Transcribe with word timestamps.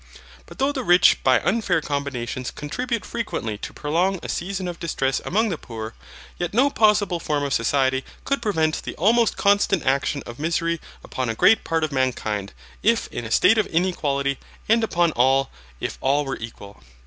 But 0.47 0.57
though 0.57 0.71
the 0.71 0.83
rich 0.83 1.23
by 1.23 1.39
unfair 1.41 1.79
combinations 1.79 2.49
contribute 2.49 3.05
frequently 3.05 3.59
to 3.59 3.71
prolong 3.71 4.19
a 4.23 4.29
season 4.29 4.67
of 4.67 4.79
distress 4.79 5.21
among 5.23 5.49
the 5.49 5.59
poor, 5.59 5.93
yet 6.39 6.55
no 6.55 6.71
possible 6.71 7.19
form 7.19 7.43
of 7.43 7.53
society 7.53 8.03
could 8.25 8.41
prevent 8.41 8.81
the 8.81 8.95
almost 8.95 9.37
constant 9.37 9.85
action 9.85 10.23
of 10.25 10.39
misery 10.39 10.81
upon 11.03 11.29
a 11.29 11.35
great 11.35 11.63
part 11.63 11.83
of 11.83 11.91
mankind, 11.91 12.51
if 12.81 13.09
in 13.09 13.25
a 13.25 13.29
state 13.29 13.59
of 13.59 13.67
inequality, 13.67 14.39
and 14.67 14.83
upon 14.83 15.11
all, 15.11 15.51
if 15.79 15.99
all 16.01 16.25
were 16.25 16.37
equal. 16.37 16.81